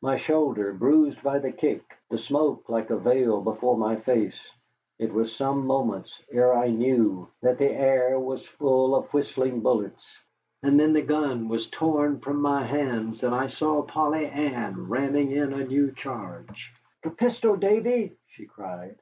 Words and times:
My 0.00 0.16
shoulder 0.16 0.72
bruised 0.72 1.22
by 1.22 1.38
the 1.38 1.52
kick, 1.52 1.94
the 2.08 2.16
smoke 2.16 2.70
like 2.70 2.88
a 2.88 2.96
veil 2.96 3.42
before 3.42 3.76
my 3.76 3.96
face, 3.96 4.50
it 4.98 5.12
was 5.12 5.36
some 5.36 5.66
moments 5.66 6.22
ere 6.32 6.54
I 6.54 6.68
knew 6.70 7.28
that 7.42 7.58
the 7.58 7.68
air 7.70 8.18
was 8.18 8.46
full 8.46 8.94
of 8.96 9.12
whistling 9.12 9.60
bullets; 9.60 10.02
and 10.62 10.80
then 10.80 10.94
the 10.94 11.02
gun 11.02 11.48
was 11.48 11.68
torn 11.68 12.18
from 12.20 12.40
my 12.40 12.64
hands, 12.64 13.22
and 13.22 13.34
I 13.34 13.48
saw 13.48 13.82
Polly 13.82 14.24
Ann 14.24 14.88
ramming 14.88 15.32
in 15.32 15.52
a 15.52 15.66
new 15.66 15.92
charge. 15.92 16.72
"The 17.02 17.10
pistol, 17.10 17.54
Davy," 17.54 18.12
she 18.28 18.46
cried. 18.46 18.96